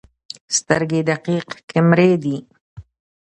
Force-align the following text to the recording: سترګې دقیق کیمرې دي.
سترګې 0.55 0.99
دقیق 1.09 1.47
کیمرې 1.69 2.11
دي. 2.23 2.37